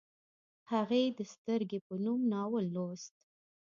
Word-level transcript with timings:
هغې 0.71 1.03
د 1.17 1.19
سترګې 1.33 1.79
په 1.87 1.93
نوم 2.03 2.21
ناول 2.33 2.65
لوست 2.75 3.13